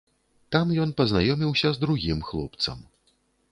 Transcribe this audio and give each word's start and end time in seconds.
Там 0.55 0.71
ён 0.85 0.93
пазнаёміўся 1.01 1.67
з 1.77 1.85
другім 1.85 2.25
хлопцам. 2.31 2.79